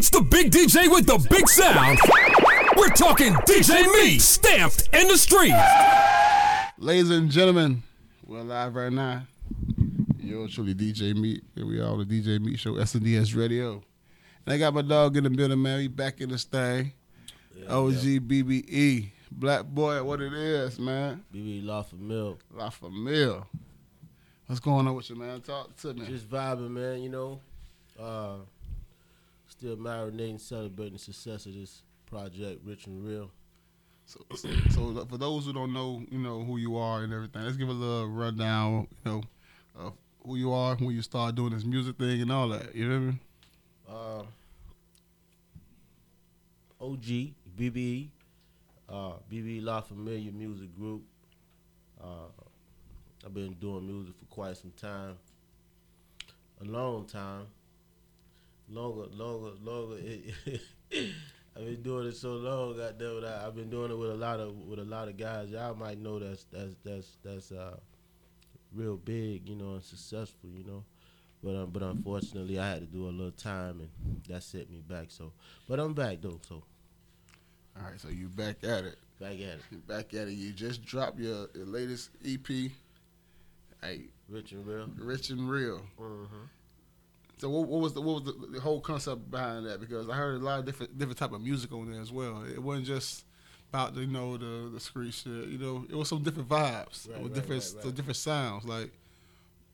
[0.00, 1.98] It's the big DJ with the big sound.
[2.74, 5.52] We're talking DJ Me, stamped in the street.
[6.78, 7.82] Ladies and gentlemen,
[8.24, 9.24] we're live right now.
[10.18, 11.44] Yours truly, DJ Meat.
[11.54, 13.82] Here we are the DJ Meat Show, SNDS Radio.
[14.46, 15.76] And I got my dog in the building, man.
[15.76, 16.92] We back in this thing.
[17.68, 19.10] OG BBE.
[19.30, 21.22] Black boy, what it is, man.
[21.30, 22.38] BB La Famille.
[22.54, 23.46] La Famille.
[24.46, 25.42] What's going on with you, man?
[25.42, 26.06] Talk to me.
[26.06, 27.40] Just vibing, man, you know.
[28.00, 28.36] Uh,
[29.60, 33.30] still marinating, celebrating the success of this project, Rich and Real.
[34.06, 37.44] So, so, so for those who don't know, you know, who you are and everything,
[37.44, 39.22] let's give a little rundown, you know,
[39.76, 39.92] of
[40.24, 42.74] who you are when you start doing this music thing and all that.
[42.74, 42.94] You know
[43.86, 44.24] what I mean?
[46.80, 48.08] Uh, OG, BB,
[48.88, 51.02] uh, BB La Familia Music Group.
[52.02, 52.32] Uh,
[53.26, 55.18] I've been doing music for quite some time,
[56.62, 57.46] a long time,
[58.70, 59.96] longer, longer, longer.
[61.56, 62.76] I've been doing it so long.
[62.76, 65.16] Goddamn it, I- I've been doing it with a lot of with a lot of
[65.16, 65.50] guys.
[65.50, 67.76] Y'all might know that's that's that's that's uh,
[68.74, 70.84] real big, you know, and successful, you know.
[71.42, 74.80] But um, but unfortunately, I had to do a little time, and that set me
[74.86, 75.06] back.
[75.08, 75.32] So,
[75.68, 76.38] but I'm back though.
[76.48, 76.62] So
[77.76, 78.98] All right, so you back at it.
[79.18, 80.32] back at it, You back at it.
[80.32, 82.46] You just dropped your, your latest EP.
[83.82, 84.88] Hey, rich and real.
[84.98, 85.80] rich and real.
[85.98, 86.36] Mm-hmm.
[87.40, 89.80] So what, what was the what was the, the whole concept behind that?
[89.80, 92.44] Because I heard a lot of different different type of music on there as well.
[92.44, 93.24] It wasn't just
[93.72, 95.48] about the, you know the the street shit.
[95.48, 98.66] You know, it was some different vibes, Right, with right, different right, different sounds.
[98.66, 98.90] Like,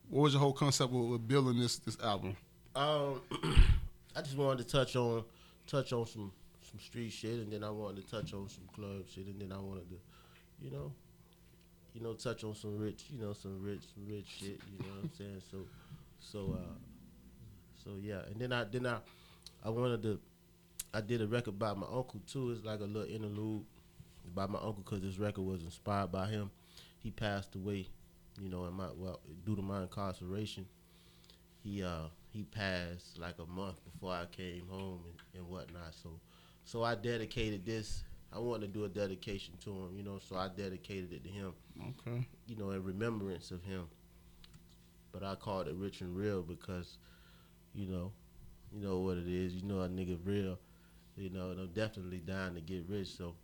[0.09, 2.37] what was your whole concept with, with building this this album?
[2.77, 3.21] Um,
[4.15, 5.25] I just wanted to touch on
[5.67, 6.31] touch on some
[6.71, 9.51] some street shit, and then I wanted to touch on some club shit, and then
[9.51, 9.97] I wanted to,
[10.63, 10.93] you know,
[11.95, 14.61] you know, touch on some rich, you know, some rich, some rich shit.
[14.73, 15.43] You know what I'm saying?
[15.51, 15.59] So,
[16.21, 16.75] so, uh,
[17.87, 18.99] so yeah, and then I then I
[19.65, 20.21] I wanted to.
[20.95, 22.53] I did a record by my uncle too.
[22.53, 23.65] It's like a little interlude
[24.35, 26.51] by my uncle because this record was inspired by him.
[26.99, 27.89] He passed away,
[28.41, 30.67] you know, in my well due to my incarceration
[31.63, 35.95] he uh he passed like a month before I came home and, and whatnot.
[36.03, 36.21] So
[36.65, 38.05] so I dedicated this.
[38.33, 40.19] I wanted to do a dedication to him, you know.
[40.19, 41.53] So I dedicated it to him,
[42.01, 42.27] Okay.
[42.47, 43.89] you know, in remembrance of him.
[45.13, 46.99] But I called it rich and real because,
[47.77, 48.11] you know,
[48.73, 49.55] you know what it is.
[49.55, 50.59] You know a nigga real.
[51.17, 53.09] You know, and I'm definitely dying to get rich.
[53.09, 53.35] So,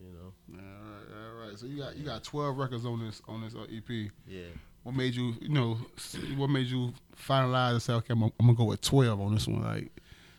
[0.00, 1.58] you know, All right, all right.
[1.58, 4.10] So you got you got twelve records on this on this uh, EP.
[4.26, 4.46] yeah.
[4.82, 5.78] What made you you know
[6.36, 9.46] what made you finalize and say okay I'm, I'm gonna go with twelve on this
[9.46, 9.62] one?
[9.62, 9.90] Like,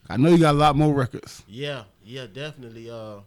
[0.10, 1.44] I know you got a lot more records.
[1.48, 2.90] Yeah, yeah, definitely.
[2.92, 3.22] Uh,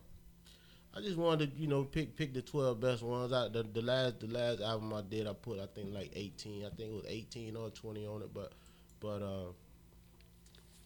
[0.94, 3.33] I just wanted to, you know, pick pick the twelve best ones.
[3.33, 6.65] I the, the last the last album I did, I put I think like eighteen.
[6.65, 8.53] I think it was eighteen or twenty on it, but
[9.01, 9.51] but uh,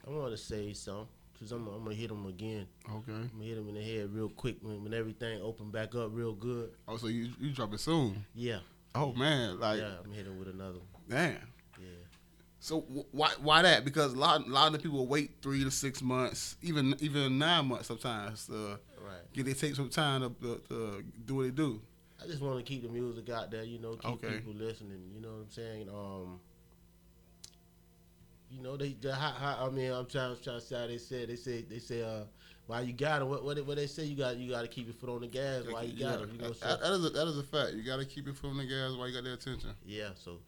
[0.06, 2.67] I wanted to say some because I'm I'm gonna hit them again.
[2.89, 3.12] Okay.
[3.12, 6.11] I'm gonna hit them in the head real quick when, when everything open back up
[6.12, 6.71] real good.
[6.89, 8.25] Oh, so you you drop it soon?
[8.34, 8.59] Yeah,
[8.95, 10.78] Oh man, like yeah, I'm hitting with another.
[10.78, 11.03] one.
[11.09, 11.33] damn.
[11.81, 11.87] Yeah.
[12.61, 13.84] So wh- why why that?
[13.84, 17.39] Because a lot a lot of the people wait three to six months, even even
[17.39, 19.33] nine months sometimes to Right.
[19.33, 21.81] get they take some time to, to, to do what they do.
[22.23, 24.37] I just want to keep the music out there, you know, keep Okay.
[24.37, 25.11] people listening.
[25.12, 25.89] You know what I'm saying?
[25.89, 26.39] Um,
[28.62, 30.99] you know, they, the how, how, I mean, I'm trying, trying to say how they
[30.99, 31.28] said.
[31.28, 32.25] They say, they say, uh,
[32.67, 33.25] why you got it?
[33.27, 34.05] What, what, they- what they say?
[34.05, 35.65] You got, you got to keep your foot on the gas.
[35.69, 36.28] Why you got it?
[36.33, 37.73] You know, that, so, that is a, that is a fact.
[37.75, 39.71] You got to keep it from the gas while you got their attention.
[39.84, 40.11] yeah.
[40.15, 40.39] So,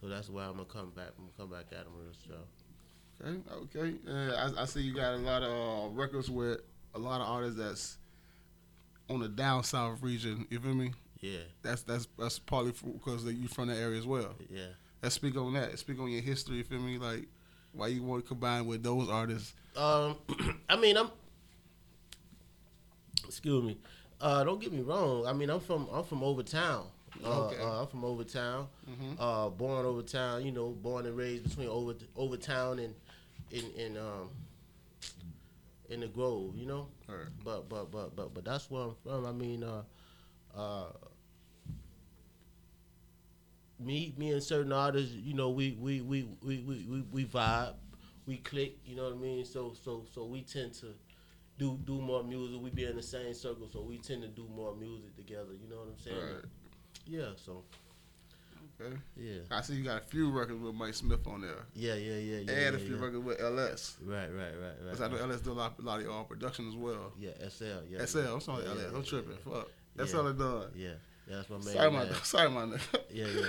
[0.00, 1.08] so that's why I'm gonna come back.
[1.18, 3.40] I'm gonna come back at them real strong.
[3.72, 3.94] Okay, okay.
[4.08, 6.60] Uh, I, I see you got a lot of uh, records with
[6.94, 7.96] a lot of artists that's
[9.08, 10.46] on the down south region.
[10.50, 10.92] You feel me?
[11.20, 14.34] Yeah, That's that's that's partly because you from that area as well.
[14.50, 14.66] yeah.
[15.02, 15.78] Let's speak on that.
[15.78, 16.56] Speak on your history.
[16.56, 16.98] You feel me?
[16.98, 17.26] Like
[17.74, 19.52] why you want to combine with those artists?
[19.76, 20.16] Um,
[20.68, 21.10] I mean, I'm.
[23.26, 23.78] Excuse me.
[24.20, 25.26] Uh, don't get me wrong.
[25.26, 26.86] I mean, I'm from I'm from Overtown.
[27.24, 27.60] Uh, Okay.
[27.62, 28.68] uh, I'm from Overtown.
[28.88, 29.16] Mhm.
[29.18, 30.44] Uh, born Overtown.
[30.44, 32.94] You know, born and raised between Over Overtown and
[33.50, 34.30] in in um
[35.90, 36.56] in the Grove.
[36.56, 37.28] You know, Alright.
[37.44, 39.26] but but but but but that's where I'm from.
[39.26, 39.82] I mean, uh,
[40.56, 40.86] uh,
[43.80, 47.74] me me and certain artists, you know, we we we we we, we, we vibe,
[48.26, 48.78] we click.
[48.84, 49.44] You know what I mean?
[49.44, 50.86] So so so we tend to
[51.58, 52.60] do do more music.
[52.60, 55.52] We be in the same circle, so we tend to do more music together.
[55.60, 56.16] You know what I'm saying?
[56.16, 56.44] Right.
[57.06, 57.30] Yeah.
[57.36, 57.62] So
[58.80, 58.96] Okay.
[59.16, 59.38] yeah.
[59.52, 62.16] I see you got a few records with Mike Smith on there, Yeah, yeah, yeah,
[62.16, 62.38] yeah.
[62.38, 63.04] and yeah, a few yeah.
[63.04, 63.96] records with LS.
[64.04, 64.90] Right, right, right, right.
[64.90, 67.12] Cause I know LS do a lot, a lot of uh, production as well.
[67.16, 67.64] Yeah, SL.
[67.88, 68.04] Yeah.
[68.04, 68.18] SL.
[68.18, 68.92] I'm sorry, yeah, LS.
[68.96, 69.36] I'm tripping.
[69.44, 69.68] Fuck.
[70.04, 70.66] SL is done.
[70.74, 70.90] yeah,
[71.28, 72.14] yeah, that's my main Sorry, my man.
[72.22, 73.00] sorry, my nigga.
[73.10, 73.46] Yeah, yeah,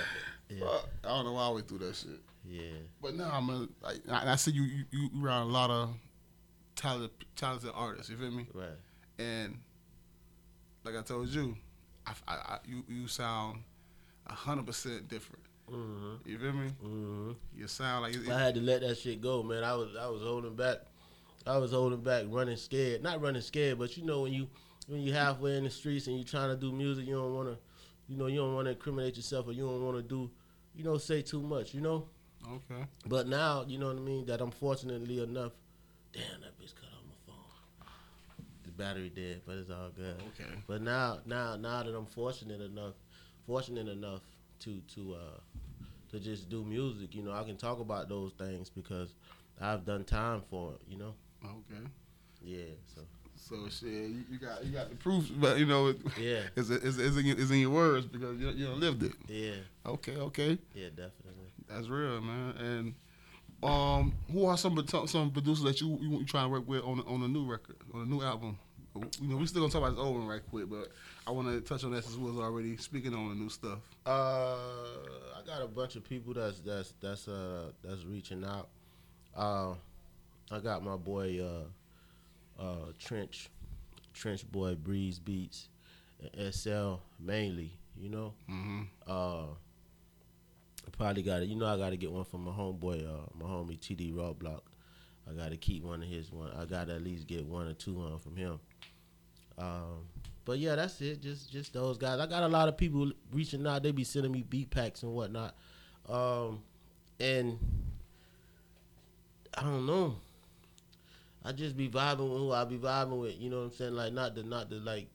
[0.48, 0.78] yeah.
[1.04, 2.20] I don't know why I always do that shit.
[2.48, 2.62] yeah.
[3.00, 5.90] But now I'm a, like, I, I see you, you you around a lot of
[6.74, 8.10] talented talented artists.
[8.10, 8.46] You feel me?
[8.54, 8.68] Right.
[9.18, 9.58] And
[10.84, 11.56] like I told you,
[12.06, 13.62] I, I, I you you sound
[14.28, 15.42] hundred percent different.
[15.70, 16.28] Mm-hmm.
[16.28, 16.68] You feel me?
[16.84, 17.30] Mm-hmm.
[17.56, 19.64] You sound like it, I had to let that shit go, man.
[19.64, 20.78] I was I was holding back.
[21.46, 23.02] I was holding back, running scared.
[23.02, 24.48] Not running scared, but you know when you
[24.88, 27.48] when you halfway in the streets and you trying to do music, you don't want
[27.48, 27.58] to,
[28.08, 30.30] you know, you don't want to incriminate yourself or you don't want to do,
[30.74, 32.08] you know, say too much, you know.
[32.46, 32.84] okay.
[33.06, 34.26] But now, you know what I mean.
[34.26, 35.52] That I'm fortunately enough.
[36.12, 37.88] Damn, that bitch cut off my phone.
[38.64, 40.16] The battery dead, but it's all good.
[40.34, 40.50] Okay.
[40.66, 42.94] But now, now, now that I'm fortunate enough,
[43.46, 44.22] fortunate enough
[44.60, 45.40] to to uh
[46.10, 49.14] to just do music, you know, I can talk about those things because
[49.60, 51.14] I've done time for it, you know.
[51.44, 51.84] Okay.
[52.42, 52.74] Yeah.
[52.94, 53.02] So
[53.48, 56.68] So shit, you, you got you got the proof, but you know, it, yeah, it's,
[56.68, 59.12] it's, it's, in your, it's in your words because you you lived it.
[59.28, 59.52] yeah,
[59.86, 61.46] Okay, okay, yeah, definitely.
[61.68, 62.54] that's real, man.
[62.58, 62.94] And
[63.62, 67.00] um, who are some some producers that you you, you trying to work with on
[67.06, 68.58] on a new record, on a new album?
[69.20, 70.90] You know, we still gonna talk about this old one right quick, but
[71.24, 73.78] I want to touch on that since we was already speaking on the new stuff.
[74.04, 74.56] Uh,
[75.36, 78.68] I got a bunch of people that's that's that's uh that's reaching out.
[79.36, 79.74] Uh,
[80.50, 81.64] I got my boy uh
[82.58, 83.48] uh Trench,
[84.12, 85.68] Trench boy Breeze Beats,
[86.20, 87.72] and SL mainly.
[87.98, 88.34] You know.
[88.50, 88.82] Mm-hmm.
[89.06, 89.46] Uh,
[90.86, 93.26] I probably got to You know, I got to get one from my homeboy, uh,
[93.34, 94.60] my homie TD Rawblock.
[95.28, 96.50] I got to keep one of his one.
[96.52, 98.60] I got to at least get one or two on from him.
[99.58, 100.06] Um,
[100.44, 101.20] but yeah, that's it.
[101.20, 102.20] Just just those guys.
[102.20, 103.82] I got a lot of people reaching out.
[103.82, 105.56] They be sending me beat packs and whatnot.
[106.08, 106.62] Um,
[107.18, 107.58] and
[109.58, 110.16] I don't know.
[111.46, 113.38] I just be vibing with who I be vibing with.
[113.38, 113.94] You know what I'm saying?
[113.94, 115.06] Like not to not to like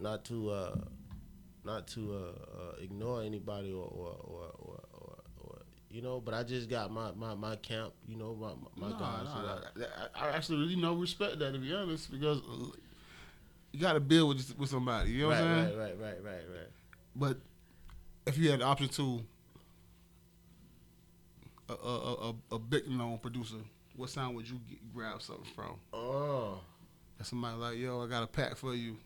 [0.00, 0.76] not to uh
[1.64, 2.16] not to uh,
[2.60, 5.58] uh ignore anybody or or, or or or or
[5.90, 6.20] you know.
[6.20, 7.92] But I just got my my my camp.
[8.06, 9.28] You know my my Nah, guys.
[9.74, 12.66] who I- I, actually really no respect that to be honest because uh,
[13.72, 15.10] you got to build with with somebody.
[15.10, 15.78] You know right, what I'm saying?
[15.78, 16.44] right, right, right, right.
[16.56, 16.68] Right.
[17.16, 17.38] But
[18.26, 19.22] if you had the option to
[21.68, 23.56] a, a, a- a big known producer,
[23.96, 25.76] what sound would you get, grab something from?
[25.92, 26.60] Oh,
[27.22, 28.96] somebody like, yo, I got a pack for you.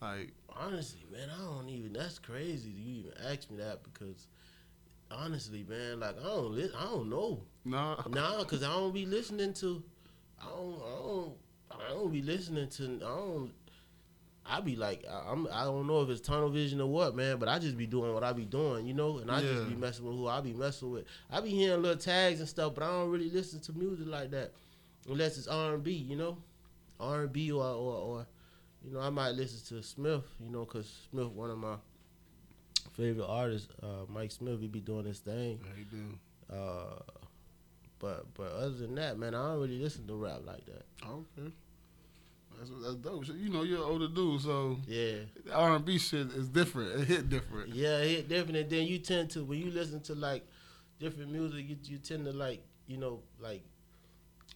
[0.00, 1.92] Like, honestly, man, I don't even.
[1.92, 2.70] That's crazy.
[2.70, 4.26] You even ask me that because
[5.10, 7.42] honestly, man, like I don't li- I don't know.
[7.64, 9.82] nah, Nah, cause I don't be listening to.
[10.40, 10.74] I don't.
[10.76, 11.32] I don't.
[11.70, 12.84] I don't be listening to.
[12.84, 13.50] I don't.
[14.50, 15.46] I be like, I- I'm.
[15.52, 17.38] I don't know if it's tunnel vision or what, man.
[17.38, 19.18] But I just be doing what I be doing, you know.
[19.18, 19.52] And I Yeah.
[19.52, 21.04] just be messing with who I be messing with.
[21.30, 24.30] I be hearing little tags and stuff, but I don't really listen to music like
[24.30, 24.52] that,
[25.08, 26.38] unless it's R and B, you know,
[26.98, 28.26] R and B or, or or,
[28.84, 31.76] you know, I might listen to Smith, you know, cause Smith one of my
[32.92, 33.68] favorite artists.
[33.82, 35.60] Uh, Mike Smith, he be doing his thing.
[35.62, 36.18] yeah, he do.
[36.54, 37.00] Uh,
[37.98, 40.84] but but other than that, man, I don't really listen to rap like that.
[41.06, 41.52] Okay,
[42.58, 43.26] that's that's dope.
[43.28, 45.14] You know, you're an older dude, so Yeah,
[45.52, 47.00] R and B shit is different.
[47.00, 47.74] It hit different.
[47.74, 48.56] yeah, it different.
[48.56, 50.46] And then you tend to when you listen to like
[50.98, 53.62] different music, you you tend to like you know like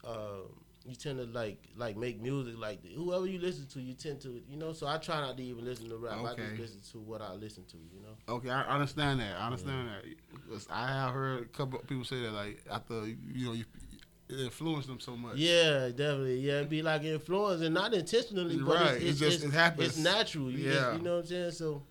[0.05, 0.43] uh,
[0.85, 4.41] you tend to like like make music like whoever you listen to, you tend to
[4.49, 4.73] you know.
[4.73, 6.19] So I try not to even listen to rap.
[6.25, 7.77] I just listen to what I listen to.
[7.77, 8.35] You know.
[8.35, 9.37] Okay, I understand that.
[9.39, 10.67] I understand that.
[10.71, 13.65] I have heard a couple people say that, like after you know you
[14.33, 15.37] it influenced them so much.
[15.37, 16.41] Yeah, definitely.
[16.41, 19.45] Yeah, it'd be like influenced and not intentionally, but Right, it's, it it's, just- it's,
[19.45, 19.89] it happens.
[19.89, 20.51] It's natural.
[20.51, 20.73] You Yeah.
[20.75, 21.51] just, you know what I'm saying?
[21.53, 21.83] So,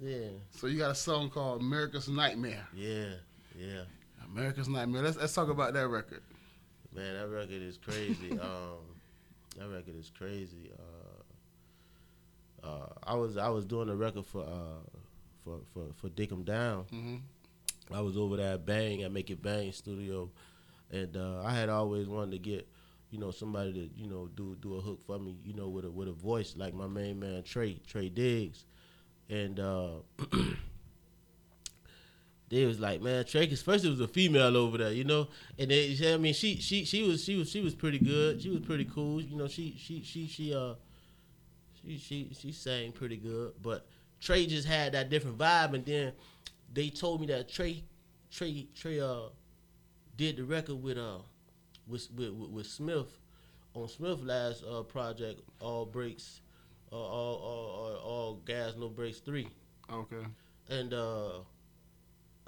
[0.00, 3.14] yeah, So you got a song called "America's Nightmare." yeah,
[3.58, 3.82] yeah.
[4.32, 5.02] America's Nightmare.
[5.02, 6.22] Let's let's talk about that record.
[6.94, 8.30] Man, that record is crazy.
[8.40, 8.78] um,
[9.58, 10.70] that record is crazy.
[12.62, 14.98] Uh, uh, I was I was doing a record for uh
[15.44, 16.84] for for for Dick 'em Down.
[16.92, 17.16] Mm-hmm.
[17.94, 20.30] I was over there at Bang at Make It Bang Studio,
[20.90, 22.68] and uh, I had always wanted to get,
[23.10, 25.84] you know, somebody to you know do do a hook for me, you know, with
[25.84, 28.64] a with a voice like my main man Trey Trey Diggs,
[29.28, 29.90] and uh,
[32.48, 35.28] they was like, man, Trey, it was a female over there, you know,
[35.58, 38.60] and I mean, she she she was she was she was pretty good, she was
[38.60, 40.74] pretty cool, you know, she she she she uh
[41.82, 43.86] she she she sang pretty good, but
[44.20, 46.12] Trey just had that different vibe, and then
[46.72, 47.84] they told me that Trey
[48.30, 49.28] Trey Trey uh
[50.18, 51.18] did the record with uh
[51.86, 53.06] with with, with, Smith
[53.72, 56.40] on Smith last uh project all brakes
[56.92, 59.48] uh, all, all all all gas no brakes three.
[59.90, 60.26] Okay.
[60.68, 61.30] and uh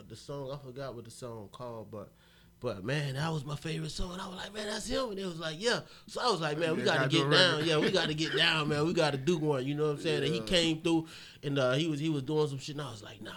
[0.09, 2.11] the song I forgot what the song called but
[2.59, 4.19] but man that was my favorite song.
[4.21, 5.11] I was like man that's him.
[5.11, 5.81] And it was like yeah.
[6.09, 7.65] So I was like man we Yeah, gotta gotta get down.
[7.65, 8.85] Yeah we gotta get down man.
[8.85, 9.65] We gotta do one.
[9.65, 10.25] You know what I'm saying?
[10.25, 11.07] And he came through
[11.45, 12.75] and uh he was he was doing some shit.
[12.75, 13.31] And I was like nah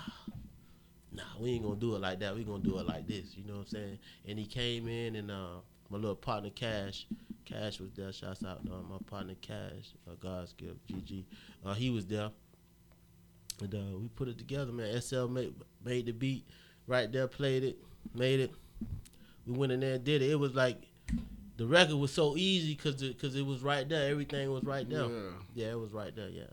[1.14, 3.44] nah we ain't gonna do it like that we gonna do it like this you
[3.46, 7.06] know what I'm saying and he came in and uh my little partner Cash
[7.46, 8.12] Cash was there.
[8.12, 11.24] Shouts out to uh, my partner Cash, uh, God's gift, GG.
[11.66, 12.30] Uh, he was there,
[13.62, 15.00] and uh, we put it together, man.
[15.02, 15.54] SL made
[15.84, 16.46] made the beat
[16.88, 17.78] right there, played it,
[18.14, 18.52] made it.
[19.46, 20.32] We went in there and did it.
[20.32, 20.88] It was like
[21.58, 24.10] the record was so easy because because it, was right there.
[24.10, 25.06] Everything was right there.
[25.06, 25.30] Yeah.
[25.54, 26.30] Yeah, it was right there.
[26.30, 26.44] Yeah.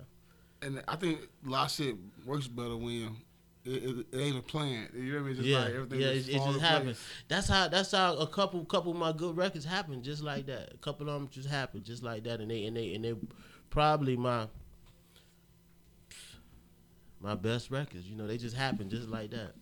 [0.62, 3.16] And I think a lot of shit works better when
[3.64, 4.88] it, it, it ain't a plan.
[4.94, 5.36] You know what I mean?
[5.36, 6.96] Just yeah, like everything yeah, it, just it fall just into happened.
[7.28, 10.72] That's how that's how a couple couple of my good records happened, just like that.
[10.74, 13.14] A couple of them just happened, just like that, and they and they and they
[13.68, 14.46] probably my
[17.20, 18.06] my best records.
[18.06, 19.52] You know, they just happened just like that.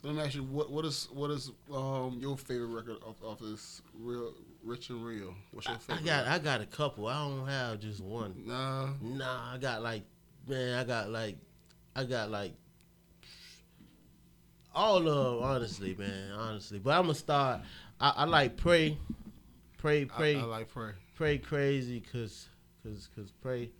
[0.00, 3.22] So let me ask you, what what is what is um your favorite record off,
[3.22, 5.32] off this real Rich and Real?
[5.52, 6.02] What's your favorite?
[6.02, 7.06] I got I got a couple.
[7.06, 8.34] I don't have just one.
[8.44, 10.02] Nah, Nah, I got like
[10.48, 11.36] man, I got like
[11.94, 12.54] I got like
[14.74, 16.78] all of honestly, man, honestly.
[16.78, 17.60] But I'm gonna start.
[18.00, 18.98] I, I like pray,
[19.78, 20.36] pray, I, pray.
[20.36, 20.92] I like pray.
[21.14, 22.48] pray crazy cause
[22.82, 23.70] cause cause pray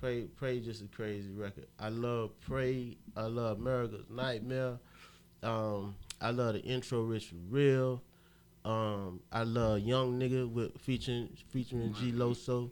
[0.00, 4.78] pray pray just a crazy record i love pray i love america's nightmare
[5.42, 8.02] um i love the intro rich for real
[8.64, 12.70] um i love young nigga with featuring featuring g loso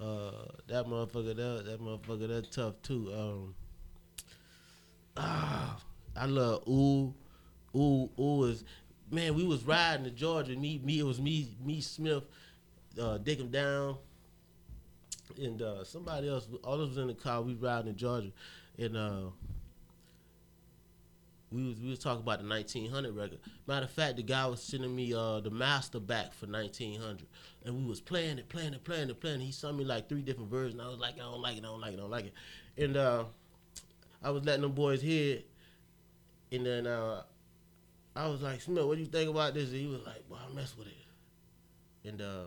[0.00, 0.30] uh
[0.66, 3.54] that motherfucker that that motherfucker that tough too um
[5.16, 5.78] ah,
[6.16, 7.12] i love ooh
[7.76, 8.64] ooh ooh is
[9.10, 12.24] man we was riding to georgia me me it was me me smith
[13.00, 13.96] uh, dig him down,
[15.38, 16.48] and uh, somebody else.
[16.62, 17.42] All of us in the car.
[17.42, 18.30] We riding in Georgia,
[18.78, 19.20] and uh,
[21.50, 23.38] we was we was talking about the 1900 record.
[23.66, 27.26] Matter of fact, the guy was sending me uh, the master back for 1900,
[27.64, 29.44] and we was playing it, playing it, playing it, playing it.
[29.44, 30.80] He sent me like three different versions.
[30.80, 32.34] I was like, I don't like it, I don't like it, I don't like it,
[32.82, 33.24] and uh,
[34.22, 35.48] I was letting them boys hear it,
[36.52, 37.22] and then uh,
[38.16, 39.70] I was like, Smith, what do you think about this?
[39.70, 42.20] And he was like, Well, I mess with it, and.
[42.20, 42.44] uh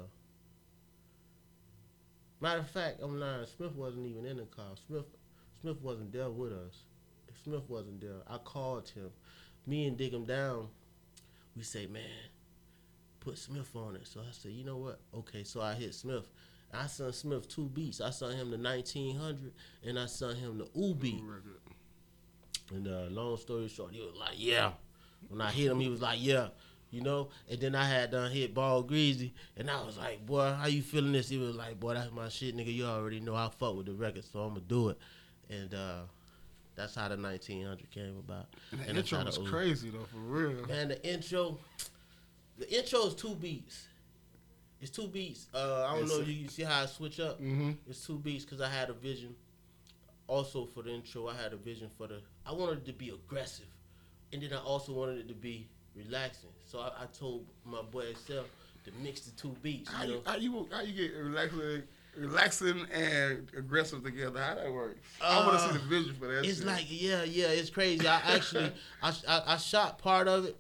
[2.40, 3.46] Matter of fact, I'm lying.
[3.48, 4.66] Smith wasn't even in the car.
[4.86, 5.06] Smith,
[5.60, 6.84] Smith wasn't there with us.
[7.44, 8.22] Smith wasn't there.
[8.30, 9.10] I called him.
[9.66, 10.68] Me and Dig him down.
[11.56, 12.04] We say, man,
[13.20, 14.06] put Smith on it.
[14.06, 15.00] So I said, you know what?
[15.16, 15.44] Okay.
[15.44, 16.28] So I hit Smith.
[16.72, 18.02] I sent Smith two beats.
[18.02, 19.52] I sent him the 1900
[19.86, 21.24] and I sent him the ooh beat.
[22.74, 24.72] And uh, long story short, he was like, yeah.
[25.30, 26.48] When I hit him, he was like, yeah.
[26.90, 30.54] You know, and then I had done hit Ball Greasy, and I was like, boy,
[30.54, 31.28] how you feeling this?
[31.28, 32.74] He was like, boy, that's my shit, nigga.
[32.74, 34.98] You already know I fuck with the record, so I'm gonna do it.
[35.50, 36.00] And uh,
[36.76, 38.46] that's how the 1900 came about.
[38.72, 40.66] And the And intro was crazy though, for real.
[40.68, 41.58] Man, the intro,
[42.58, 43.88] the intro is two beats.
[44.80, 45.48] It's two beats.
[45.54, 46.18] Uh, I don't Yes, know.
[46.20, 46.24] sir.
[46.24, 47.42] You, you see how I switch up?
[47.42, 47.72] Mm-hmm.
[47.90, 49.36] It's two beats because I had a vision.
[50.28, 52.20] Also for the intro, I had a vision for the.
[52.46, 53.66] I wanted it to be aggressive,
[54.34, 56.50] and then I also wanted it to be relaxing.
[56.66, 58.42] So I, I told my boy SL
[58.86, 59.92] to mix the two beats.
[59.92, 61.84] How You know, you, how you how you get relaxing,
[62.18, 64.42] relaxing and aggressive together?
[64.42, 64.98] How that work?
[65.22, 66.46] I want to Uh, see the vision for that.
[66.46, 66.68] it's shit.
[66.68, 68.06] like yeah, yeah, it's crazy.
[68.06, 70.58] I actually, I, I, I shot part of it.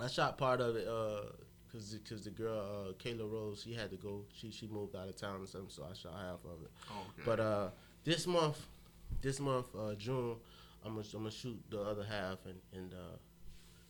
[0.00, 1.22] I shot part of it uh,
[1.72, 4.22] cause, cause the girl uh, Kayla Rose, she had to go.
[4.34, 6.70] She she moved out of town or something, so I shot half of it.
[6.90, 7.22] Oh, okay.
[7.24, 7.68] But uh,
[8.06, 8.64] this month,
[9.20, 10.36] this month uh, June,
[10.84, 13.16] I'm gonna I'm gonna shoot the other half and and uh,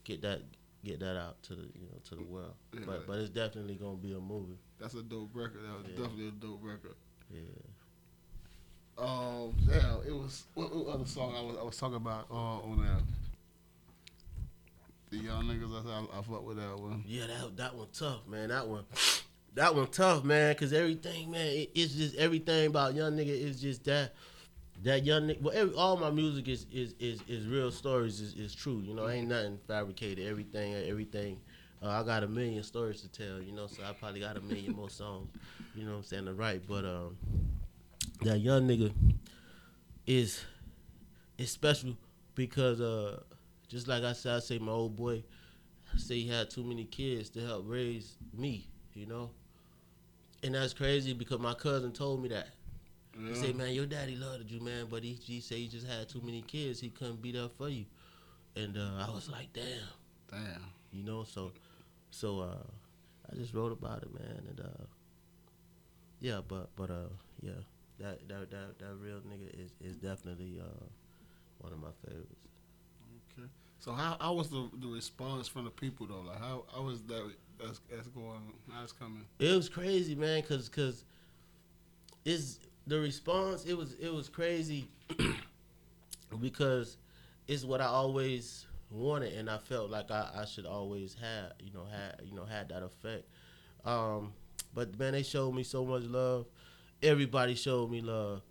[0.03, 0.41] get that
[0.85, 2.55] get that out to the you know to the world.
[2.75, 2.81] Yeah.
[2.87, 4.59] But but it's definitely gonna be a movie.
[4.81, 5.61] that's a dope record.
[5.63, 5.97] That was Yeah.
[6.03, 6.95] definitely a dope record.
[7.33, 7.41] Yeah.
[8.99, 10.45] Um, yeah, it was.
[10.55, 13.03] What, what other song I was I was talking about uh, on that?
[15.11, 15.87] The young niggas.
[15.87, 17.05] I, I, I fuck with that one.
[17.07, 18.49] Yeah, that that one tough, man.
[18.49, 18.85] That one,
[19.57, 20.55] that one tough, man.
[20.55, 24.15] Cause everything, man, it, it's just everything about young nigga is just that
[24.85, 25.41] that young nigga.
[25.43, 28.21] Well, every, all my music is is is, is real stories.
[28.21, 28.83] Is, is true.
[28.85, 30.27] You know, ain't nothing fabricated.
[30.29, 31.41] Everything, everything.
[31.83, 33.41] Uh, I got a million stories to tell.
[33.41, 35.29] You know, so I probably got a million more songs.
[35.75, 37.17] You know what I'm saying to write, but um,
[38.23, 38.93] that young nigga
[40.07, 40.45] is
[41.39, 41.97] is special
[42.35, 43.21] because uh,
[43.69, 45.23] just like I said, I say my old boy
[45.97, 49.31] say he had too many kids to help raise me, you know.
[50.47, 52.47] And that's crazy because my cousin told me that.
[53.29, 56.09] He said, "Man, your daddy loved you, man, but he, he said he just had
[56.09, 56.79] too many kids.
[56.79, 57.85] He couldn't be there for you."
[58.55, 59.65] And uh, I was like, "Damn,"
[60.31, 60.63] Damn.
[60.93, 61.25] you know.
[61.25, 61.51] So,
[62.11, 62.63] so uh,
[63.33, 64.43] I just wrote about it, man.
[64.49, 64.85] And uh,
[66.21, 67.09] yeah, but but uh,
[67.43, 67.53] yeah,
[67.99, 70.85] that that that, that real nigga is is definitely uh,
[71.59, 72.47] one of my favorites.
[73.37, 73.49] Okay.
[73.81, 76.21] So how how was the the response from the people though?
[76.21, 78.41] Like how how was that that's, that's going?
[78.73, 79.25] How's coming?
[79.39, 81.05] It was crazy, man, cause cause
[82.25, 83.65] it's the response.
[83.65, 84.89] It was it was crazy
[86.41, 86.97] because
[87.49, 91.73] it's what I always wanted, and I felt like I, I should always have you
[91.73, 93.25] know had you know had that effect.
[93.85, 94.33] Um,
[94.75, 96.47] but man, they showed me so much love.
[97.03, 98.43] Everybody showed me love.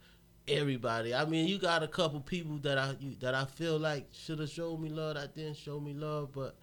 [0.47, 1.13] Everybody.
[1.13, 4.39] I mean, you got a couple people that I you, that I feel like should
[4.39, 5.15] have showed me love.
[5.15, 6.55] That didn't show me love, but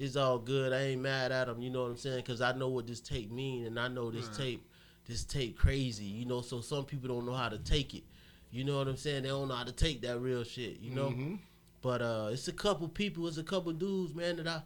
[0.00, 0.72] it's all good.
[0.72, 1.60] I ain't mad at them.
[1.62, 2.16] You know what I'm saying?
[2.16, 4.34] Because I know what this tape mean, and I know this Right.
[4.36, 4.66] tape,
[5.06, 6.06] this tape crazy.
[6.06, 8.02] You know, so some people don't know how to take it.
[8.50, 9.22] You know what I'm saying?
[9.22, 10.80] They don't know how to take that real shit.
[10.80, 11.10] You know.
[11.10, 11.38] Mhm.
[11.82, 14.62] But uh, it's a couple people, it's a couple dudes, man, that I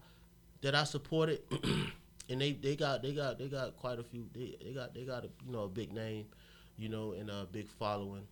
[0.63, 1.43] that I supported,
[2.31, 4.29] and they they got they got they got quite a few.
[4.33, 6.27] They they got they got a you know a big name,
[6.79, 8.27] you know, and a big following.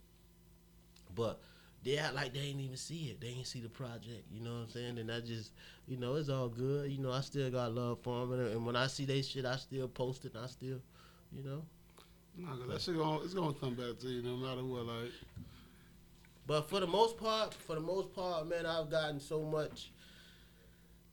[1.14, 1.40] But
[1.84, 3.20] they act like they ain't even see it.
[3.20, 4.24] They ain't see the project.
[4.32, 4.98] You know what I'm saying?
[4.98, 5.52] And I just,
[5.88, 6.90] you know, it's all good.
[6.90, 9.44] You know, I still got love for them, and, and when I see they shit,
[9.44, 10.34] I still post it.
[10.40, 10.80] I still,
[11.32, 11.62] you know.
[12.36, 14.86] Nah, 'cause that shit gonna, it's gonna come back to you no matter what.
[14.86, 15.12] Like,
[16.46, 19.90] But for the most part, for the most part, man, I've gotten so much.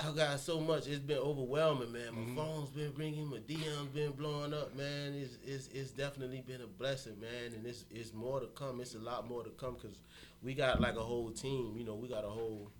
[0.01, 0.87] I've gotten so much.
[0.87, 2.13] It's been overwhelming, man.
[2.13, 2.35] My mm-hmm.
[2.37, 5.13] phone's been ringing, my DM's been blowing up, man.
[5.13, 7.53] It's, it's it's definitely been a blessing, man.
[7.53, 8.79] And it's it's more to come.
[8.79, 9.97] It's a lot more to come because
[10.43, 11.73] we got like a whole team.
[11.77, 12.71] You know, we got a whole,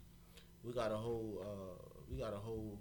[0.63, 2.79] we got a whole, uh, we got a whole,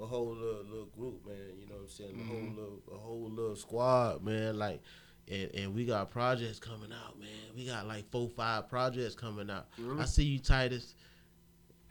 [0.00, 1.36] a whole little, little group, man.
[1.60, 2.20] You know what I'm saying?
[2.20, 4.58] A whole little, a whole little squad, man.
[4.58, 4.80] Like
[5.28, 7.28] and, and we got projects coming out, man.
[7.56, 9.66] We got like four, five projects coming out.
[9.78, 10.00] Really?
[10.00, 10.94] I see you, Titus.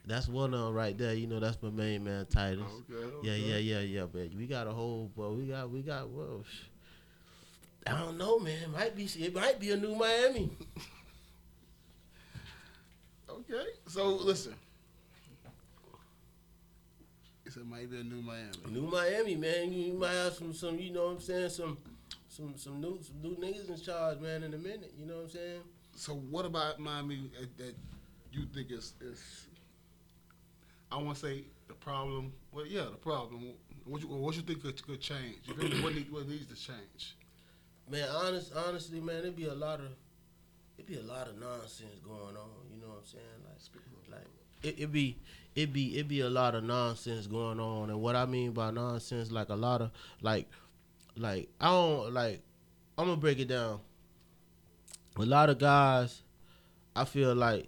[0.06, 1.14] That's one of 'em right there.
[1.14, 2.64] You know, that's my main man, Titus.
[2.90, 3.38] okay, Yeah, okay.
[3.40, 4.32] yeah, yeah, yeah, man.
[4.36, 6.44] We got a whole, but we got, we got, well,
[7.86, 8.72] I don't know, man.
[8.74, 10.50] Might be, it might be a new Miami.
[13.52, 14.54] Okay, so listen.
[17.46, 18.52] It's a might be a new Miami.
[18.70, 19.74] New Miami, man.
[19.74, 21.78] You might have some, some, you know what I'm saying, some,
[22.28, 24.44] some, some new, some new niggas in charge, man.
[24.44, 25.62] In a minute, you know what I'm saying?
[25.96, 27.76] So what about Miami that, that
[28.32, 29.48] you think is is?
[30.92, 32.32] I want to say the problem.
[32.52, 33.54] Well, yeah, the problem.
[33.86, 35.40] What you what you think could, could change?
[35.46, 35.84] You feel?
[35.84, 37.16] What, need, what needs to change?
[37.90, 39.88] Man, honest, honestly, man, it'd be a lot of,
[40.78, 42.69] it'd be a lot of nonsense going on.
[43.00, 43.24] I'm saying?
[44.10, 44.28] Like, like
[44.64, 45.18] it, it be,
[45.56, 47.90] it be, it be a lot of nonsense going on.
[47.90, 50.48] And what I mean by nonsense, like a lot of, like,
[51.16, 52.42] like I don't like.
[52.98, 53.80] I'm gonna break it down.
[55.18, 56.22] A lot of guys,
[56.96, 57.68] I feel like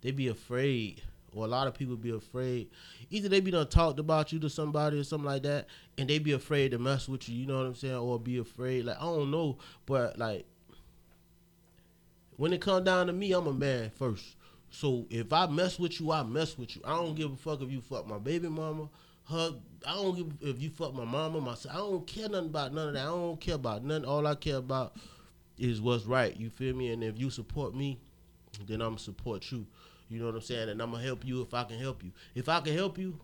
[0.00, 1.02] they be afraid,
[1.32, 2.68] or a lot of people be afraid.
[3.10, 5.66] Either they be done talked about you to somebody or something like that,
[5.98, 7.36] and they be afraid to mess with you.
[7.36, 7.94] You know what I'm saying?
[7.94, 8.84] Or be afraid.
[8.84, 10.46] Like I don't know, but like
[12.36, 14.36] when it come down to me, I'm a man first.
[14.70, 16.82] So if I mess with you, I mess with you.
[16.84, 18.88] I don't give a fuck if you fuck my baby mama,
[19.24, 19.60] hug.
[19.86, 21.54] I don't give if you fuck my mama, my.
[21.70, 23.02] I don't care nothing about none of that.
[23.02, 24.04] I don't care about nothing.
[24.04, 24.96] All I care about
[25.58, 26.36] is what's right.
[26.36, 26.92] You feel me?
[26.92, 27.98] And if you support me,
[28.66, 29.66] then I'm support you.
[30.08, 30.68] You know what I'm saying?
[30.68, 32.10] And I'm gonna help you if I can help you.
[32.34, 33.18] If I can help you,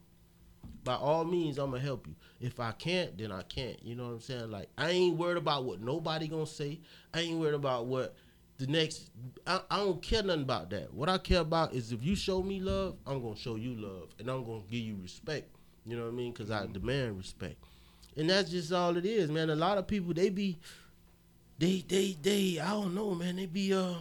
[0.85, 2.15] by all means, I'm gonna help you.
[2.41, 3.85] If I can't, then I can't.
[3.85, 4.51] You know what I'm saying?
[4.51, 6.79] Like I ain't worried about what nobody gonna say.
[7.13, 8.15] I ain't worried about what
[8.61, 9.11] the next.
[9.47, 10.93] I, I don't care nothing about that.
[10.93, 14.11] What I care about is if you show me love, I'm gonna show you love,
[14.19, 15.49] and I'm gonna give you respect.
[15.87, 16.33] You know what I mean?
[16.33, 17.57] Because I demand respect,
[18.17, 19.51] and that's just all it is, man.
[19.51, 20.59] A lot of people they be,
[21.59, 22.61] they they they.
[22.61, 23.37] I don't know, man.
[23.37, 23.95] They be uh,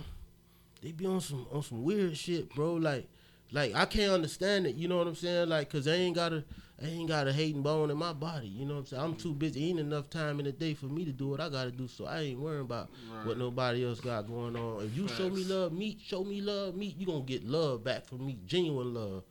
[0.81, 2.73] they be on some on some weird shit, bro.
[2.73, 3.07] Like.
[3.51, 5.49] Like I can't understand it, you know what I'm saying?
[5.49, 6.43] Like, cause they ain't got a,
[6.81, 9.03] I ain't got a hating bone in my body, you know what I'm saying?
[9.03, 9.69] I'm too busy.
[9.69, 12.05] Ain't enough time in the day for me to do what I gotta do, so
[12.05, 13.25] I ain't worrying about Right.
[13.25, 14.85] what nobody else got going on.
[14.85, 18.05] If you show me love, meet, show me love, meet, you gonna get love back
[18.05, 19.23] from me, genuine love.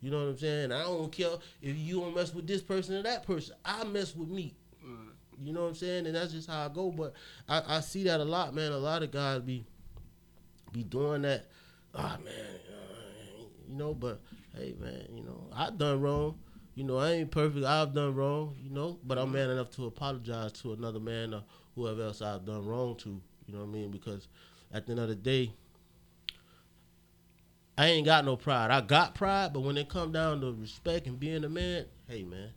[0.00, 0.72] You know what I'm saying?
[0.72, 3.54] I don't care if you don't mess with this person or that person.
[3.64, 4.54] I mess with me.
[5.42, 6.06] You know what I'm saying?
[6.06, 6.90] And that's just how I go.
[6.90, 7.14] But
[7.48, 8.70] I, I see that a lot, man.
[8.72, 9.66] A lot of guys be
[10.72, 11.46] be doing that.
[11.94, 13.94] Ah, man, uh, you know.
[13.94, 14.20] But
[14.54, 16.38] hey, man, you know, I done wrong.
[16.74, 17.64] You know, I ain't perfect.
[17.64, 18.56] I've done wrong.
[18.62, 19.34] You know, but I'm mm-hmm.
[19.34, 21.42] man enough to apologize to another man or
[21.74, 23.20] whoever else I've done wrong to.
[23.46, 23.90] You know what I mean?
[23.90, 24.28] Because
[24.72, 25.52] at the end of the day,
[27.76, 28.70] I ain't got no pride.
[28.70, 32.22] I got pride, but when it come down to respect and being a man, hey,
[32.22, 32.50] man,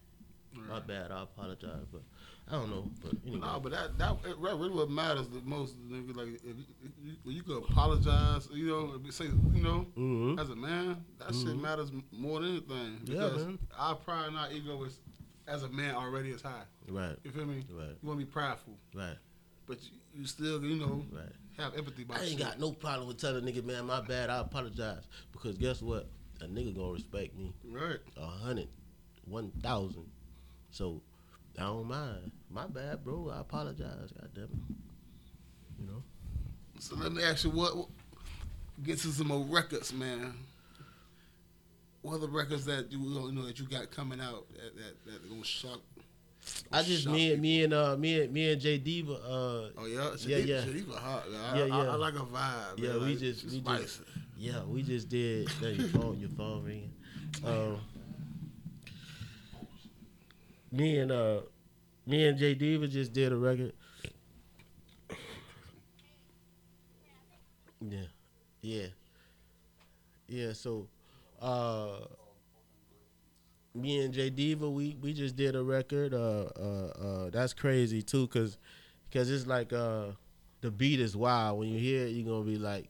[0.70, 1.12] my bad.
[1.12, 2.02] I apologize, but
[2.50, 2.90] I don't know.
[3.04, 3.40] But anyway.
[3.42, 5.76] No, but that that really what matters the most.
[5.90, 10.40] Nigga, like if you, if you, could apologize, you know, say you know, Mhm.
[10.40, 13.00] as a man, that shit matters more than anything.
[13.04, 13.60] Yeah, Because man.
[13.78, 15.00] our pride and our ego is,
[15.46, 16.64] as a man, already is high.
[16.88, 17.66] Right, You feel me?
[17.70, 17.90] Right.
[18.02, 19.18] You want to be prideful, right,
[19.66, 19.90] but you,
[20.22, 21.28] you still, you know, right.
[21.58, 22.40] have empathy about I ain't shit.
[22.40, 24.30] got no problem with telling a nigga, man, my bad.
[24.30, 26.08] I apologize because guess what?
[26.40, 28.00] A nigga gonna respect me Right.
[28.16, 28.70] a hundred,
[29.26, 30.06] one thousand.
[30.72, 31.02] So
[31.58, 32.32] I don't mind.
[32.50, 33.32] My bad, bro.
[33.36, 34.12] I apologize.
[34.20, 34.50] God damn it.
[35.80, 36.04] You know.
[36.80, 37.88] So let me ask you, what, what
[38.84, 40.34] get to some more records, man?
[42.02, 45.30] What are the records that you, know that you got coming out that that, that
[45.30, 45.80] gonna shock
[46.72, 49.70] I just Shock me and me and uh me and me and J Diva uh
[49.78, 50.62] Oh yeah, Yeah, yeah.
[50.64, 51.30] J Diva hot.
[51.30, 51.42] Man.
[51.42, 51.92] I, Yeah, I, yeah.
[51.92, 52.78] I like a vibe.
[52.78, 53.00] Yeah, man.
[53.02, 54.04] we Like, just- we just- spicy.
[54.38, 56.94] yeah we just did your phone your phone ringing
[57.46, 57.80] um
[60.72, 61.40] me and uh
[62.08, 63.74] me and J Diva just did a record
[67.82, 68.08] yeah
[68.62, 68.88] yeah
[70.28, 70.88] yeah so
[71.42, 72.00] uh
[73.74, 76.14] me and J Diva, we we just did a record.
[76.14, 78.58] Uh, uh, uh, that's crazy too, cause,
[79.14, 80.08] cause it's like uh,
[80.62, 81.60] the beat is wild.
[81.60, 82.90] When you hear it, you're gonna be like,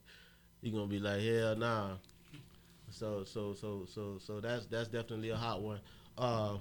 [0.62, 1.89] you're gonna be like, hell nah.
[2.89, 5.80] So so so so so that's that's definitely a hot one.
[6.17, 6.58] Uh,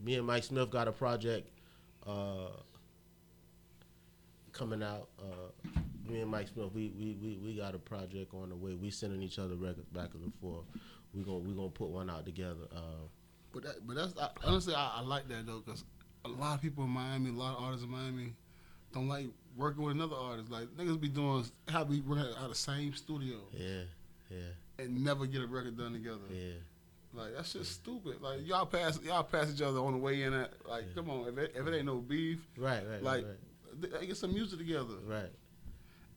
[0.00, 1.48] me and Mike Smith got a project
[2.06, 2.48] uh,
[4.52, 5.08] coming out.
[5.18, 5.70] Uh,
[6.08, 8.74] me and Mike Smith, we, we, we, we got a project on the way.
[8.74, 10.64] We sending each other records back and forth.
[11.14, 12.66] We gonna we gonna put one out together.
[12.74, 13.06] Uh,
[13.52, 15.84] But that, but that's I, honestly I, I like that though because
[16.24, 18.32] a lot of people in Miami, a lot of artists in Miami,
[18.94, 20.50] don't like working with another artist.
[20.50, 23.82] Like niggas be doing how we working out of the same studio yeah,
[24.30, 24.38] yeah,
[24.84, 26.18] and never get a record done together.
[26.30, 26.54] yeah.
[27.14, 28.20] Like that's just stupid.
[28.22, 30.32] Like y'all pass y'all pass each other on the way in.
[30.32, 33.90] At like come on, if it, if it ain't no beef, Right, right, like right,
[33.92, 34.94] th- get some music together.
[35.06, 35.30] right.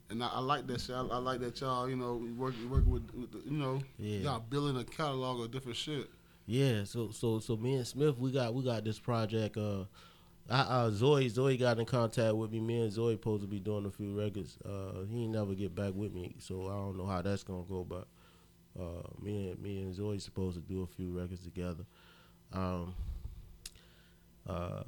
[0.10, 0.96] And I, I like that shit.
[0.96, 4.20] I, I like that y'all, you know, work working with, with the, you know, Yeah.
[4.20, 6.10] y'all building a catalog of different shit.
[6.46, 9.58] Yeah, so so so me and Smith, we got we got this project.
[9.58, 9.86] Uh,
[10.48, 12.60] I, uh, Zoe Zoe got in contact with me.
[12.60, 14.60] Me and Zoe supposed to be doing a few records.
[14.64, 17.64] Uh, he ain't never get back with me, so I don't know how that's gonna
[17.68, 17.84] go.
[17.84, 18.08] But
[18.80, 21.86] uh, me and me and Zoe supposed to do a few records together.
[22.54, 22.94] Um,
[24.48, 24.84] uh,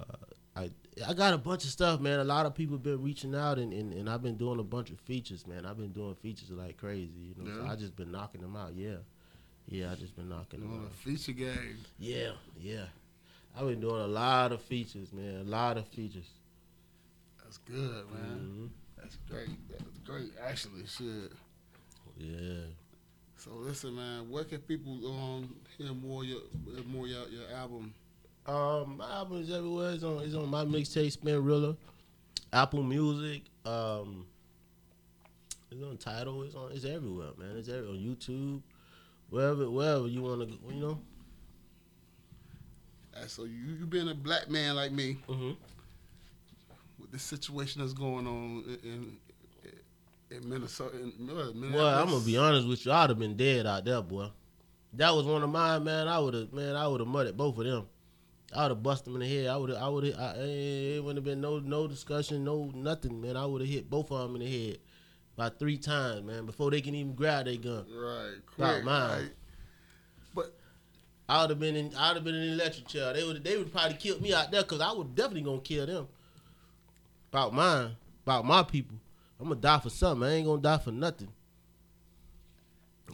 [0.56, 0.70] I
[1.08, 2.20] I got a bunch of stuff, man.
[2.20, 4.90] A lot of people been reaching out, and, and, and I've been doing a bunch
[4.90, 5.66] of features, man.
[5.66, 7.64] I've been doing features like crazy, you know.
[7.64, 8.74] So I just been knocking them out.
[8.76, 8.98] Yeah,
[9.68, 9.92] yeah.
[9.92, 10.92] I just been knocking them out.
[10.92, 11.78] a feature game.
[12.00, 12.86] Yeah, yeah.
[13.56, 15.42] I've been doing a lot of features, man.
[15.42, 16.30] A lot of features.
[17.44, 18.40] That's good, man.
[18.40, 18.70] Mhm.
[18.98, 19.50] That's great.
[19.70, 20.86] That's great, actually.
[20.86, 21.32] Shit.
[22.18, 22.66] Yeah.
[23.38, 24.30] So listen, man.
[24.30, 26.42] Where can people um hear more your
[26.88, 27.94] more your, your album?
[28.46, 29.92] Um, my album is everywhere.
[29.92, 30.24] It's on.
[30.24, 31.76] It's on my mixtape, Spinrilla,
[32.52, 33.44] Apple Music.
[33.66, 34.26] Um,
[35.70, 36.44] it's on Tidal.
[36.44, 36.72] It's on.
[36.72, 37.58] It's everywhere, man.
[37.58, 38.62] It's every, on YouTube,
[39.30, 40.48] wherever, wherever you want to.
[40.48, 41.00] go, You know.
[43.16, 45.52] Uh, so you you being a black man like me hmm
[47.00, 49.18] with the situation that's going on in
[50.32, 50.98] in, in Minnesota.
[50.98, 51.74] In.
[51.74, 52.92] Well, I'm gonna be honest with you.
[52.92, 54.30] I'd have been dead out there, boy.
[54.94, 56.08] That was one of mine, man.
[56.08, 56.76] I would have, man.
[56.76, 57.88] I would have mudded both of them.
[58.56, 59.48] I would have busted them in the head.
[59.48, 60.38] I would have, I would have.
[60.38, 63.36] Eh, it wouldn't have been no, no discussion, no nothing, man.
[63.36, 64.80] I would have hit both of them in the head
[65.38, 67.86] about three times, man, before they can even grab their gun.
[67.96, 68.38] Right.
[68.58, 68.84] About Quick.
[68.86, 69.22] mine.
[69.22, 69.32] Right.
[70.34, 70.56] But
[71.30, 71.96] I would have been in.
[71.96, 73.14] I would have been in the electric chair.
[73.14, 73.44] They would.
[73.44, 76.08] They would probably killed me out there because I was definitely gonna kill them.
[77.32, 77.92] About mine.
[78.24, 78.98] About my people.
[79.40, 80.28] I'm gonna die for something.
[80.28, 81.30] I ain't gonna die for nothing.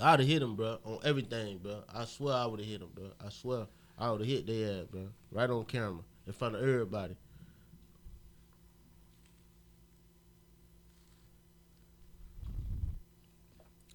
[0.02, 1.84] I'd have hit him, bro, on everything, bro.
[1.94, 3.12] I swear I would have hit him, bro.
[3.24, 6.62] I swear I would have hit their ass, bro, right on camera in front of
[6.62, 7.16] everybody.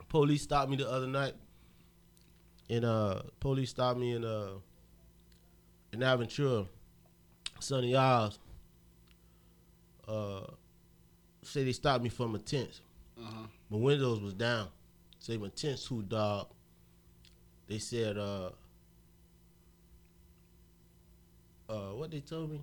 [0.08, 1.34] Police stopped me the other night,
[2.70, 4.52] and uh, police stopped me in uh,
[5.92, 6.66] in Aventura,
[7.60, 8.38] Sunny Isles.
[10.06, 10.40] Uh,
[11.48, 12.80] say they stopped me from a tent.
[13.20, 13.46] uh-huh.
[13.70, 14.68] My windows was down.
[15.18, 16.48] Say my tent's too dark.
[17.68, 18.50] They said, uh,
[21.68, 22.62] uh, what they told me?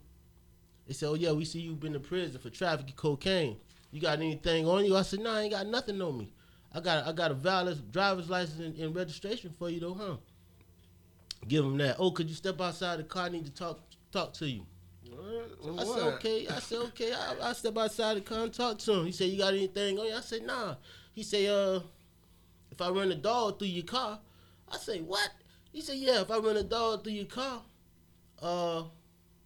[0.88, 3.58] They said, oh yeah, we see you been to prison for trafficking cocaine.
[3.92, 4.96] You got anything on you?
[4.96, 6.34] I said, nah, I ain't got nothing on me.
[6.74, 10.16] I got I got a valid driver's license and, and registration for you though, huh?
[11.48, 11.96] Give them that.
[12.00, 13.26] Oh, could you step outside the car?
[13.26, 13.80] I need to talk
[14.12, 14.66] talk to you.
[15.12, 15.80] What?
[15.80, 16.48] I said, okay.
[16.48, 17.14] I said, okay.
[17.14, 19.06] I, I step outside the car and talk to him.
[19.06, 20.16] He said, you got anything on you?
[20.16, 20.76] I said, nah.
[21.14, 21.80] He said, uh,
[22.72, 24.20] if I run a dog through your car,
[24.72, 25.30] I say, what?
[25.72, 27.62] He said, yeah, if I run a dog through your car,
[28.42, 28.84] uh,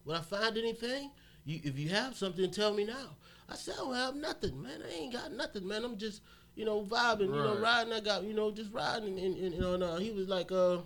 [0.05, 1.11] would I find anything?
[1.45, 3.15] You, if you have something, tell me now.
[3.49, 4.81] I said, I don't have nothing, man.
[4.87, 5.83] I ain't got nothing, man.
[5.83, 6.21] I'm just,
[6.55, 7.93] you know, vibing, you know, riding.
[7.93, 9.17] I got, you know, just riding.
[9.17, 10.77] And, and, you know, and, uh, he was like, uh,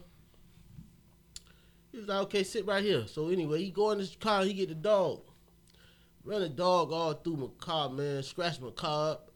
[1.94, 3.06] he was like, okay, sit right here.
[3.06, 5.22] So anyway, he go in his car, he get the dog.
[6.26, 8.24] Run the dog all through my car, man.
[8.24, 9.30] Scratch my car up.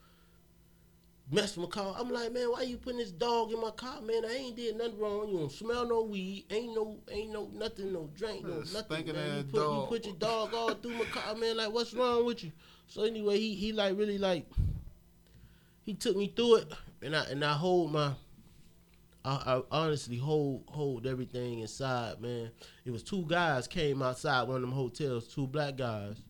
[1.31, 1.95] Mess my car.
[1.99, 4.23] I'm like, man, why you putting this dog in my car, man?
[4.25, 5.29] I ain't did nothing wrong.
[5.29, 6.45] You don't smell no weed.
[6.49, 9.05] Ain't no, ain't no nothing, no drink, no nothing.
[9.13, 9.37] Man.
[9.37, 11.57] You put, you put your dog all through my car, man.
[11.57, 12.51] Like, what's wrong with you?
[12.87, 14.45] So anyway, he he like really like
[15.83, 16.71] he took me through it,
[17.03, 18.13] and I and I hold my
[19.27, 22.49] I, I honestly hold hold everything inside, man.
[22.85, 26.21] It was two guys came outside one of them hotels, two black guys.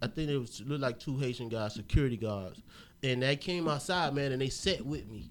[0.00, 2.62] I think it was looked like two Haitian guys, security guards,
[3.02, 5.30] and they came outside, man, and they sat with me.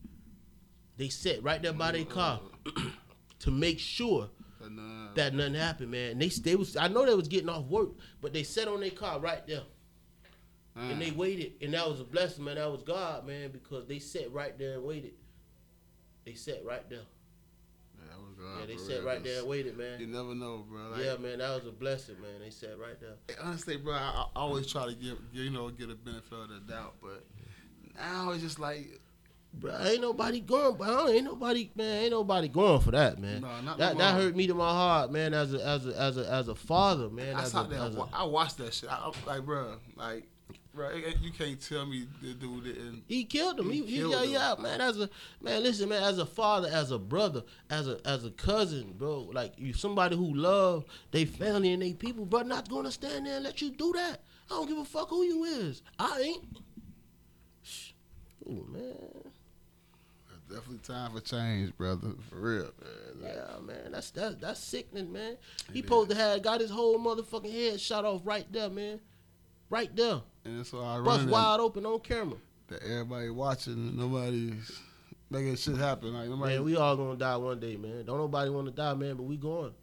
[0.98, 2.42] They sat right there by their car
[3.40, 4.30] to make sure
[5.16, 6.12] that nothing happened, man.
[6.12, 8.82] And they they was I know they was getting off work, but they sat on
[8.82, 9.64] their car right there
[10.76, 12.56] uh, and they waited, and that was a blessing, man.
[12.56, 15.14] That was God, man, because they sat right there and waited.
[16.26, 17.00] They sat right there.
[17.00, 20.00] yeah, that was Yeah, they sat real, right there and waited, man.
[20.00, 20.90] You never know, bro.
[20.92, 22.42] Like, Yeah, man, that was a blessing, man.
[22.44, 23.36] They sat right there.
[23.44, 26.60] honestly, bro, I, I always try to give, you know, get a benefit of the
[26.72, 27.24] doubt, but
[27.98, 29.00] now it's just like,
[29.54, 31.10] Bro, ain't nobody going, bro.
[31.10, 32.04] Ain't nobody, man.
[32.04, 33.42] Ain't nobody going for that, man.
[33.42, 35.34] No, not that that hurt me to my heart, man.
[35.34, 37.36] As a as a as a as a father, man.
[37.36, 37.82] I As saw a, that.
[37.98, 38.90] a- I watched that shit.
[38.90, 40.24] I, like, bro, like,
[40.74, 40.90] bro,
[41.22, 43.04] you can't tell me the dude didn't.
[43.08, 43.70] He killed him.
[43.72, 44.30] He, He killed yeah, him.
[44.32, 44.82] yeah, man.
[44.82, 45.10] As a
[45.42, 46.04] man, listen, man.
[46.04, 49.30] As a father, as a brother, as a as a cousin, bro.
[49.34, 52.42] Like you, somebody who love they family and they people, bro.
[52.42, 54.22] Not gonna stand there and let you do that.
[54.50, 55.82] I don't give a fuck who you is.
[55.98, 56.46] I ain't.
[58.48, 59.32] Ooh, man.
[60.50, 62.10] Definitely time for change, brother.
[62.30, 63.22] For real, man.
[63.22, 63.92] Like, Yeah, man.
[63.94, 65.38] That's that's that's sickening, man.
[65.72, 69.00] He supposed to have got his whole motherfucking head shot off right there, man.
[69.70, 70.22] Right there.
[70.46, 72.38] And it's so Bust wide open on camera.
[72.68, 74.80] that everybody watching, nobody's
[75.30, 76.14] making shit happen.
[76.14, 76.56] Like nobody.
[76.56, 78.06] Man, we all gonna die one day, man.
[78.06, 79.74] Don't nobody want to die, man, but we going.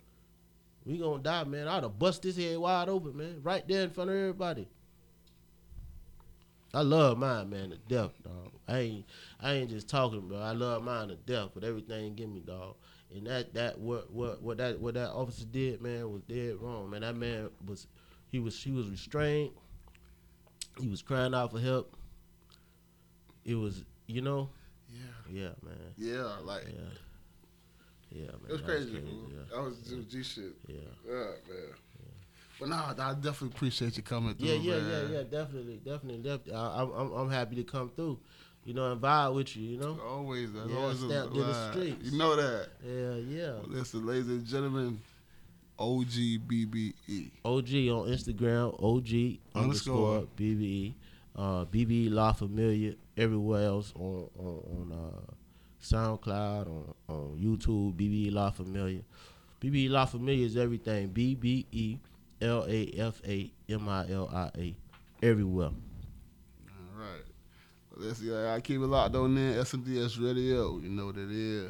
[0.85, 1.69] We gonna die, man.
[1.69, 4.69] I'd have bust this head wide open, man, right there in front of everybody.
[6.75, 8.53] I love mine, man, to death, dog.
[8.69, 9.07] I ain't,
[9.41, 10.39] I ain't just talking, bro.
[10.39, 12.75] I love mine to death, but everything give me, dog.
[13.15, 16.91] And that, that, what, what, what that, what that officer did, man, was dead wrong,
[16.91, 17.01] man.
[17.01, 17.87] That man was,
[18.31, 19.53] he was, he was restrained.
[20.81, 21.97] He was crying out for help.
[23.45, 24.51] It was, you know,
[24.91, 28.41] yeah, yeah, man, yeah, like yeah, yeah, man.
[28.49, 28.91] it was crazy.
[28.91, 29.31] crazy, fool.
[29.31, 29.57] yeah.
[29.57, 30.57] That was G, G shit.
[30.67, 30.77] Yeah.
[31.07, 31.75] Yeah, man.
[32.59, 34.49] But nah, I definitely appreciate you coming through.
[34.49, 34.91] Yeah, yeah, man.
[34.91, 36.55] yeah, yeah, definitely, definitely, definitely.
[36.55, 38.19] I, I'm, I'm, happy to come through,
[38.65, 39.99] you know, and vibe with you, you know.
[40.05, 42.11] Always, that's Yeah, always a in the streets.
[42.11, 42.69] You know that.
[42.85, 43.53] Yeah, yeah.
[43.53, 45.01] Well, listen, ladies and gentlemen,
[45.79, 47.31] OGBBE.
[47.45, 50.27] OG on Instagram, OG Underscore.
[50.37, 50.95] BBE,
[51.37, 55.33] uh, BBE La Familia, everywhere else on on, on uh,
[55.83, 59.03] SoundCloud, on on YouTube, BBE La Familia.
[59.61, 61.09] BBE La Familia is everything.
[61.09, 61.99] B B E
[62.41, 64.77] L A F A M I L I A,
[65.23, 65.71] everywhere.
[65.71, 67.25] All right.
[67.91, 69.63] Well, listen, I keep it locked on there.
[69.63, 70.79] SNDS Radio.
[70.79, 71.67] You know what it is.